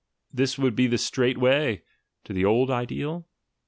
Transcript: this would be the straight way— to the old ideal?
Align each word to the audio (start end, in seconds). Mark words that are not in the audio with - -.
this 0.33 0.57
would 0.57 0.75
be 0.75 0.87
the 0.87 0.97
straight 0.97 1.37
way— 1.37 1.83
to 2.23 2.33
the 2.33 2.43
old 2.43 2.71
ideal? 2.71 3.27